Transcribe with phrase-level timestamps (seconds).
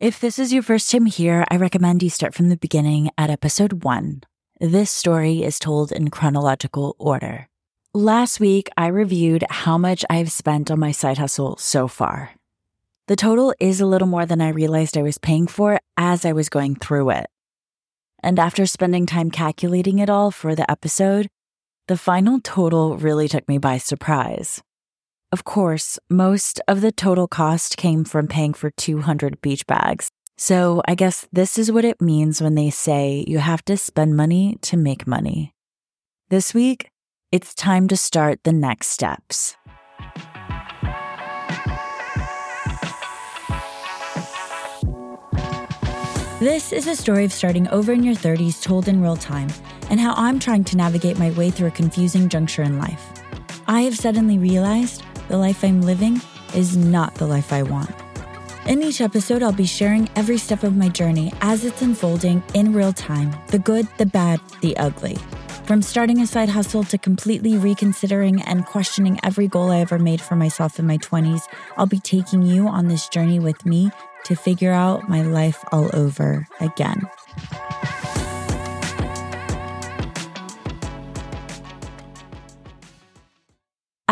[0.00, 3.28] If this is your first time here, I recommend you start from the beginning at
[3.28, 4.22] episode one.
[4.58, 7.50] This story is told in chronological order.
[7.92, 12.30] Last week, I reviewed how much I've spent on my side hustle so far.
[13.08, 16.32] The total is a little more than I realized I was paying for as I
[16.32, 17.26] was going through it.
[18.22, 21.28] And after spending time calculating it all for the episode,
[21.88, 24.62] the final total really took me by surprise.
[25.32, 30.10] Of course, most of the total cost came from paying for 200 beach bags.
[30.36, 34.16] So I guess this is what it means when they say you have to spend
[34.16, 35.54] money to make money.
[36.30, 36.90] This week,
[37.30, 39.56] it's time to start the next steps.
[46.40, 49.50] This is a story of starting over in your 30s told in real time
[49.90, 53.12] and how I'm trying to navigate my way through a confusing juncture in life.
[53.68, 56.20] I have suddenly realized the life I'm living
[56.56, 57.94] is not the life I want.
[58.66, 62.74] In each episode, I'll be sharing every step of my journey as it's unfolding in
[62.74, 65.16] real time the good, the bad, the ugly.
[65.64, 70.20] From starting a side hustle to completely reconsidering and questioning every goal I ever made
[70.20, 71.42] for myself in my 20s,
[71.76, 73.92] I'll be taking you on this journey with me
[74.24, 77.08] to figure out my life all over again.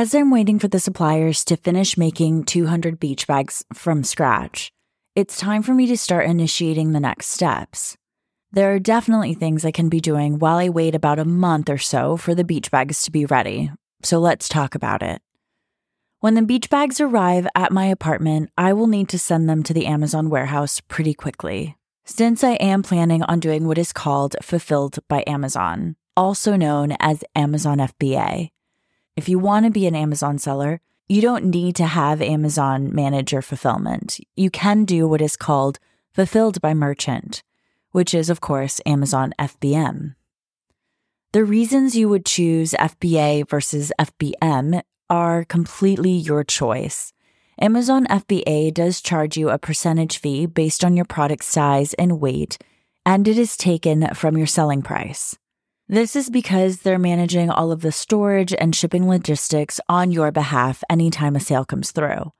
[0.00, 4.72] As I'm waiting for the suppliers to finish making 200 beach bags from scratch,
[5.14, 7.98] it's time for me to start initiating the next steps.
[8.50, 11.76] There are definitely things I can be doing while I wait about a month or
[11.76, 15.20] so for the beach bags to be ready, so let's talk about it.
[16.20, 19.74] When the beach bags arrive at my apartment, I will need to send them to
[19.74, 21.76] the Amazon warehouse pretty quickly,
[22.06, 27.22] since I am planning on doing what is called Fulfilled by Amazon, also known as
[27.36, 28.48] Amazon FBA.
[29.20, 33.32] If you want to be an Amazon seller, you don't need to have Amazon manage
[33.32, 34.18] your fulfillment.
[34.34, 35.78] You can do what is called
[36.14, 37.42] fulfilled by merchant,
[37.90, 40.14] which is, of course, Amazon FBM.
[41.32, 47.12] The reasons you would choose FBA versus FBM are completely your choice.
[47.60, 52.56] Amazon FBA does charge you a percentage fee based on your product size and weight,
[53.04, 55.36] and it is taken from your selling price.
[55.90, 60.84] This is because they're managing all of the storage and shipping logistics on your behalf
[60.88, 62.32] anytime a sale comes through.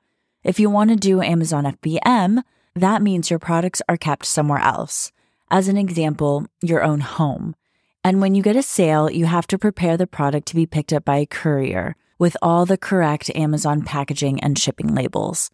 [0.45, 2.45] If you want to do Amazon FBM,
[2.77, 5.11] that means your products are kept somewhere else.
[5.51, 7.57] As an example, your own home.
[8.05, 10.93] And when you get a sale, you have to prepare the product to be picked
[10.93, 15.51] up by a courier with all the correct Amazon packaging and shipping labels.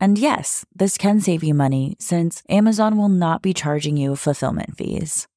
[0.00, 4.78] And yes, this can save you money since Amazon will not be charging you fulfillment
[4.78, 5.28] fees.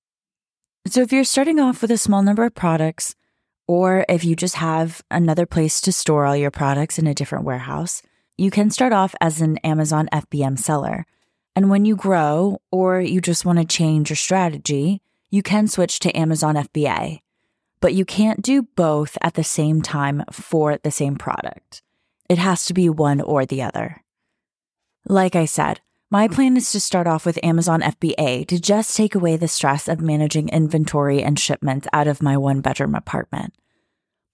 [0.88, 3.16] So, if you're starting off with a small number of products,
[3.68, 7.46] or if you just have another place to store all your products in a different
[7.46, 8.02] warehouse,
[8.38, 11.06] you can start off as an Amazon FBM seller.
[11.56, 16.00] And when you grow, or you just want to change your strategy, you can switch
[16.00, 17.20] to Amazon FBA.
[17.80, 21.84] But you can't do both at the same time for the same product.
[22.28, 24.04] It has to be one or the other.
[25.06, 25.82] Like I said,
[26.12, 29.88] my plan is to start off with Amazon FBA to just take away the stress
[29.88, 33.54] of managing inventory and shipments out of my one bedroom apartment.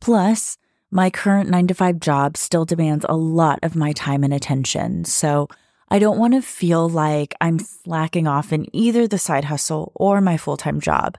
[0.01, 0.57] Plus,
[0.89, 5.05] my current 9 to 5 job still demands a lot of my time and attention,
[5.05, 5.47] so
[5.89, 10.19] I don't want to feel like I'm slacking off in either the side hustle or
[10.19, 11.17] my full time job.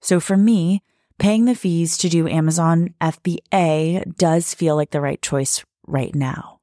[0.00, 0.82] So for me,
[1.20, 6.59] paying the fees to do Amazon FBA does feel like the right choice right now.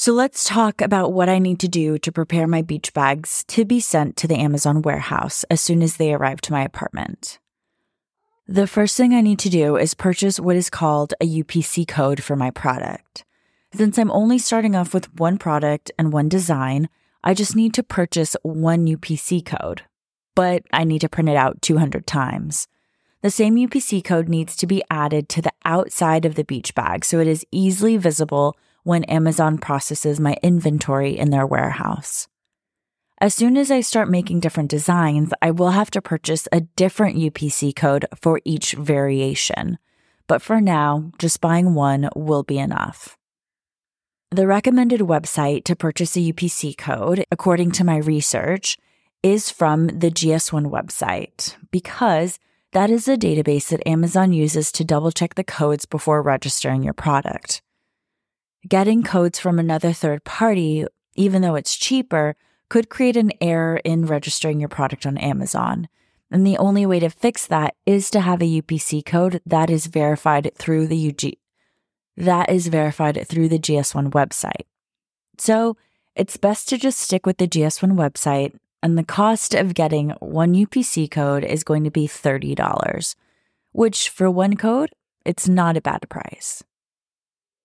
[0.00, 3.66] So let's talk about what I need to do to prepare my beach bags to
[3.66, 7.38] be sent to the Amazon warehouse as soon as they arrive to my apartment.
[8.48, 12.22] The first thing I need to do is purchase what is called a UPC code
[12.22, 13.26] for my product.
[13.74, 16.88] Since I'm only starting off with one product and one design,
[17.22, 19.82] I just need to purchase one UPC code,
[20.34, 22.68] but I need to print it out 200 times.
[23.20, 27.04] The same UPC code needs to be added to the outside of the beach bag
[27.04, 32.28] so it is easily visible when Amazon processes my inventory in their warehouse.
[33.22, 37.18] As soon as I start making different designs, I will have to purchase a different
[37.18, 39.78] UPC code for each variation.
[40.26, 43.18] But for now, just buying one will be enough.
[44.30, 48.78] The recommended website to purchase a UPC code, according to my research,
[49.22, 52.38] is from the GS1 website because
[52.72, 56.94] that is the database that Amazon uses to double check the codes before registering your
[56.94, 57.60] product.
[58.68, 60.84] Getting codes from another third party,
[61.14, 62.36] even though it's cheaper,
[62.68, 65.88] could create an error in registering your product on Amazon.
[66.30, 69.86] And the only way to fix that is to have a UPC code that is
[69.86, 71.34] verified through the UG
[72.20, 74.66] that is verified through the GS1 website.
[75.38, 75.76] So,
[76.14, 80.54] it's best to just stick with the GS1 website, and the cost of getting one
[80.54, 83.14] UPC code is going to be $30,
[83.72, 84.90] which for one code,
[85.24, 86.62] it's not a bad price.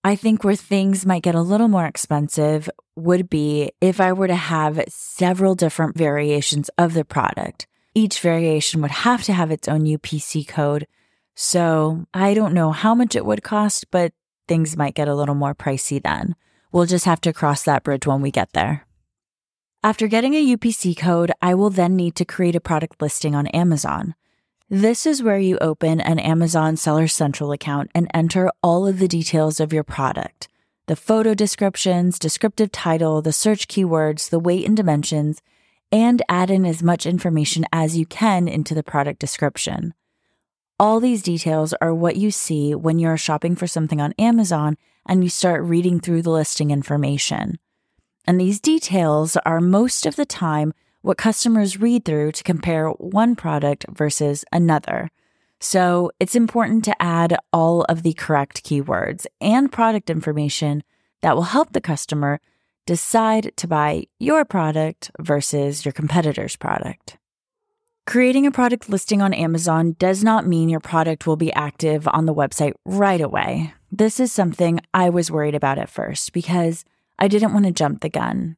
[0.05, 4.27] I think where things might get a little more expensive would be if I were
[4.27, 7.65] to have several different variations of the product.
[7.95, 10.85] Each variation would have to have its own UPC code.
[11.33, 14.13] So I don't know how much it would cost, but
[14.47, 16.35] things might get a little more pricey then.
[16.71, 18.85] We'll just have to cross that bridge when we get there.
[19.81, 23.47] After getting a UPC code, I will then need to create a product listing on
[23.47, 24.13] Amazon.
[24.75, 29.07] This is where you open an Amazon Seller Central account and enter all of the
[29.07, 30.49] details of your product
[30.87, 35.41] the photo descriptions, descriptive title, the search keywords, the weight and dimensions,
[35.93, 39.93] and add in as much information as you can into the product description.
[40.77, 44.75] All these details are what you see when you're shopping for something on Amazon
[45.05, 47.59] and you start reading through the listing information.
[48.27, 50.73] And these details are most of the time
[51.05, 55.11] what customers read through to compare one product versus another.
[55.59, 60.81] So it's important to add all of the correct keywords and product information
[61.21, 62.41] that will help the customer
[62.87, 67.17] decide to buy your product versus your competitor's product.
[68.07, 72.25] Creating a product listing on Amazon does not mean your product will be active on
[72.25, 73.75] the website right away.
[73.91, 76.83] This is something I was worried about at first because
[77.19, 78.57] I didn't want to jump the gun.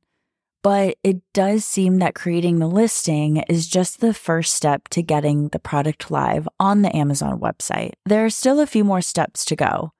[0.63, 5.49] But it does seem that creating the listing is just the first step to getting
[5.49, 7.93] the product live on the Amazon website.
[8.05, 9.91] There are still a few more steps to go.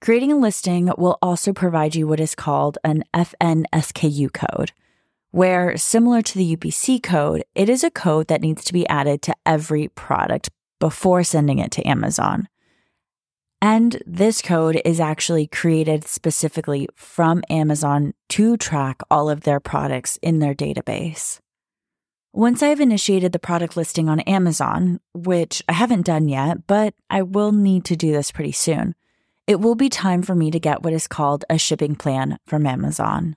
[0.00, 4.72] Creating a listing will also provide you what is called an FNSKU code
[5.34, 9.20] where, similar to the UPC code, it is a code that needs to be added
[9.20, 10.48] to every product
[10.78, 12.46] before sending it to Amazon.
[13.66, 20.18] And this code is actually created specifically from Amazon to track all of their products
[20.20, 21.40] in their database.
[22.34, 27.22] Once I've initiated the product listing on Amazon, which I haven't done yet, but I
[27.22, 28.96] will need to do this pretty soon,
[29.46, 32.66] it will be time for me to get what is called a shipping plan from
[32.66, 33.34] Amazon.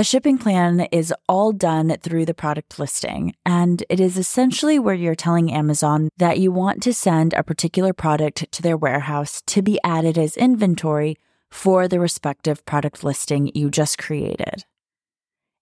[0.00, 4.94] A shipping plan is all done through the product listing, and it is essentially where
[4.94, 9.60] you're telling Amazon that you want to send a particular product to their warehouse to
[9.60, 11.18] be added as inventory
[11.50, 14.64] for the respective product listing you just created.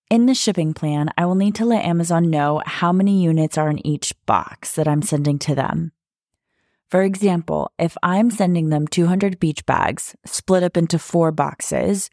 [0.08, 3.70] In the shipping plan, I will need to let Amazon know how many units are
[3.70, 5.90] in each box that I'm sending to them.
[6.88, 12.08] For example, if I'm sending them 200 beach bags split up into four boxes,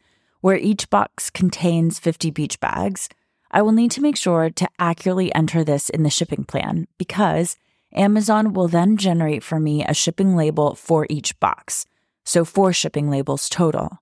[0.45, 3.09] where each box contains 50 beach bags,
[3.49, 7.57] I will need to make sure to accurately enter this in the shipping plan because
[7.95, 11.87] Amazon will then generate for me a shipping label for each box,
[12.25, 13.97] so four shipping labels total.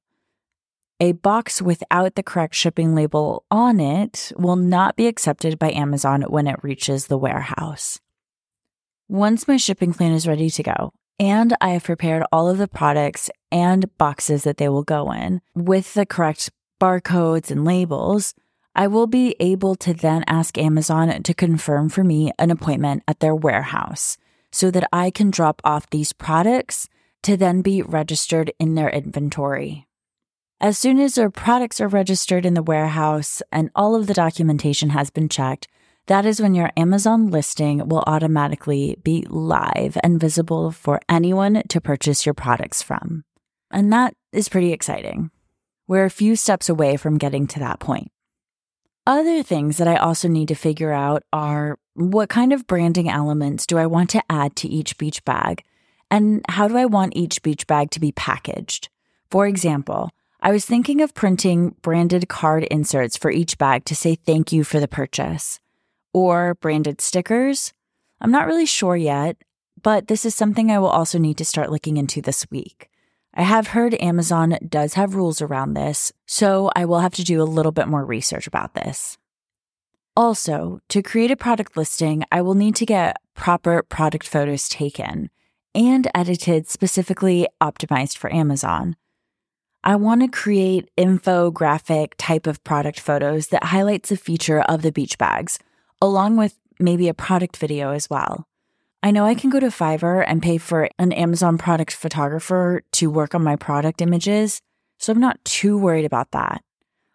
[1.00, 6.24] A box without the correct shipping label on it will not be accepted by Amazon
[6.24, 8.02] when it reaches the warehouse.
[9.08, 10.92] Once my shipping plan is ready to go,
[11.24, 15.40] and I have prepared all of the products and boxes that they will go in
[15.56, 18.34] with the correct barcodes and labels.
[18.76, 23.22] I will be able to then ask Amazon to confirm for me an appointment at
[23.22, 24.18] their warehouse
[24.52, 26.90] so that I can drop off these products
[27.22, 29.88] to then be registered in their inventory.
[30.60, 34.90] As soon as their products are registered in the warehouse and all of the documentation
[34.90, 35.70] has been checked,
[36.08, 41.80] that is when your Amazon listing will automatically be live and visible for anyone to
[41.80, 43.24] purchase your products from.
[43.72, 45.32] And that is pretty exciting.
[45.88, 48.12] We're a few steps away from getting to that point.
[49.08, 53.66] Other things that I also need to figure out are what kind of branding elements
[53.66, 55.64] do I want to add to each beach bag?
[56.12, 58.90] And how do I want each beach bag to be packaged?
[59.30, 60.10] For example,
[60.42, 64.64] I was thinking of printing branded card inserts for each bag to say thank you
[64.64, 65.60] for the purchase
[66.14, 67.74] or branded stickers.
[68.22, 69.38] I'm not really sure yet,
[69.82, 72.90] but this is something I will also need to start looking into this week.
[73.36, 77.42] I have heard Amazon does have rules around this, so I will have to do
[77.42, 79.18] a little bit more research about this.
[80.16, 85.32] Also, to create a product listing, I will need to get proper product photos taken
[85.74, 88.96] and edited specifically optimized for Amazon.
[89.84, 94.92] I want to create infographic type of product photos that highlights a feature of the
[94.92, 95.58] beach bags
[96.04, 98.46] along with maybe a product video as well.
[99.02, 103.10] I know I can go to Fiverr and pay for an Amazon product photographer to
[103.10, 104.60] work on my product images,
[105.00, 106.62] so I'm not too worried about that.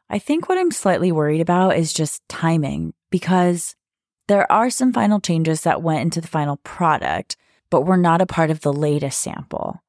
[0.08, 3.76] I think what I'm slightly worried about is just timing because
[4.26, 7.36] there are some final changes that went into the final product,
[7.68, 9.82] but were not a part of the latest sample.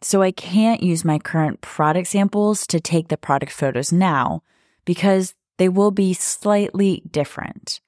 [0.00, 4.42] So I can't use my current product samples to take the product photos now
[4.84, 7.80] because they will be slightly different.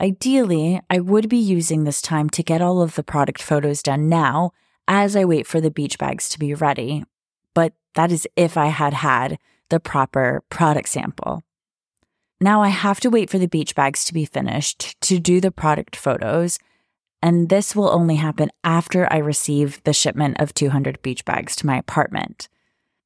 [0.00, 4.08] Ideally, I would be using this time to get all of the product photos done
[4.08, 4.50] now
[4.88, 7.04] as I wait for the beach bags to be ready.
[7.54, 11.42] But that is if I had had the proper product sample.
[12.40, 15.52] Now I have to wait for the beach bags to be finished to do the
[15.52, 16.58] product photos.
[17.22, 21.66] And this will only happen after I receive the shipment of 200 beach bags to
[21.66, 22.48] my apartment.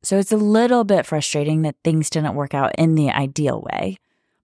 [0.06, 3.96] So it's a little bit frustrating that things didn't work out in the ideal way.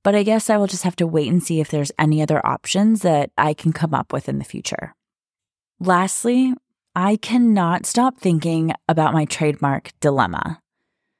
[0.02, 2.44] But I guess I will just have to wait and see if there's any other
[2.44, 4.96] options that I can come up with in the future.
[5.78, 6.52] Lastly,
[6.96, 10.60] I cannot stop thinking about my trademark dilemma.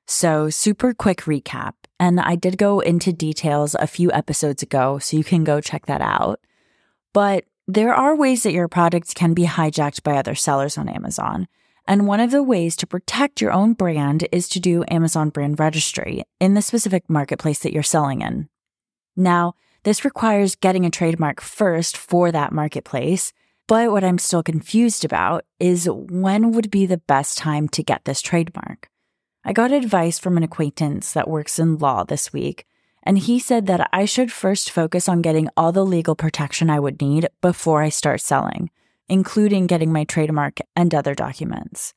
[0.09, 1.75] So, super quick recap.
[2.01, 5.87] And I did go into details a few episodes ago, so you can go check
[5.87, 6.41] that out.
[7.13, 11.47] But there are ways that your products can be hijacked by other sellers on Amazon.
[11.87, 15.59] And one of the ways to protect your own brand is to do Amazon brand
[15.59, 18.49] registry in the specific marketplace that you're selling in.
[19.17, 23.33] Now, this requires getting a trademark first for that marketplace.
[23.67, 28.05] But what I'm still confused about is when would be the best time to get
[28.05, 28.89] this trademark?
[29.45, 32.65] I got advice from an acquaintance that works in law this week,
[33.03, 36.79] and he said that I should first focus on getting all the legal protection I
[36.79, 38.71] would need before I start selling,
[39.09, 41.95] including getting my trademark and other documents.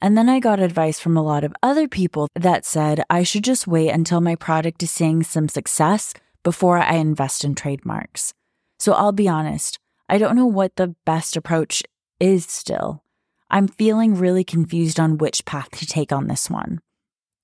[0.00, 3.44] And then I got advice from a lot of other people that said I should
[3.44, 6.14] just wait until my product is seeing some success
[6.44, 8.32] before I invest in trademarks.
[8.78, 9.78] So I'll be honest,
[10.08, 11.82] I don't know what the best approach
[12.20, 13.02] is still.
[13.50, 16.80] I'm feeling really confused on which path to take on this one.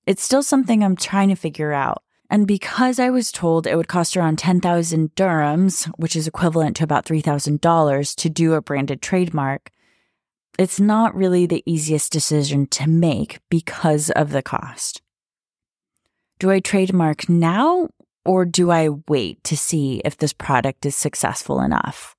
[0.05, 2.03] It's still something I'm trying to figure out.
[2.29, 6.83] And because I was told it would cost around 10,000 dirhams, which is equivalent to
[6.83, 9.71] about $3,000 to do a branded trademark,
[10.57, 15.01] it's not really the easiest decision to make because of the cost.
[16.39, 17.89] Do I trademark now
[18.25, 22.15] or do I wait to see if this product is successful enough?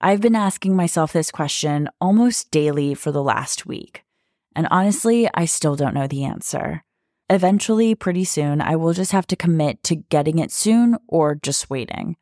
[0.00, 4.04] I've been asking myself this question almost daily for the last week.
[4.56, 6.82] And honestly, I still don't know the answer.
[7.32, 11.70] Eventually, pretty soon, I will just have to commit to getting it soon or just
[11.70, 12.16] waiting.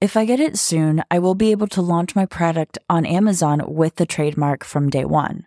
[0.00, 3.62] If I get it soon, I will be able to launch my product on Amazon
[3.68, 5.46] with the trademark from day one.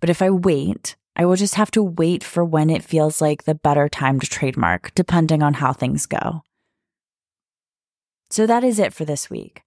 [0.00, 3.44] But if I wait, I will just have to wait for when it feels like
[3.44, 6.42] the better time to trademark, depending on how things go.
[8.28, 9.62] So that is it for this week.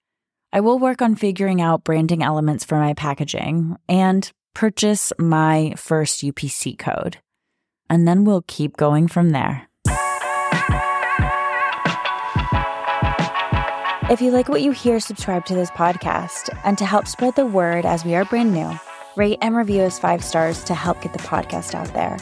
[0.54, 6.22] I will work on figuring out branding elements for my packaging and purchase my first
[6.22, 7.18] UPC code.
[7.92, 9.68] And then we'll keep going from there.
[14.10, 16.50] If you like what you hear, subscribe to this podcast.
[16.64, 18.72] And to help spread the word as we are brand new,
[19.16, 22.18] Rate and review us five stars to help get the podcast out there.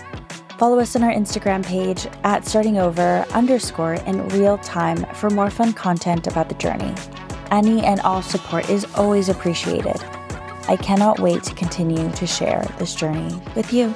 [0.57, 5.49] Follow us on our Instagram page at starting over underscore in real time for more
[5.49, 6.93] fun content about the journey.
[7.51, 10.03] Any and all support is always appreciated.
[10.67, 13.93] I cannot wait to continue to share this journey with you.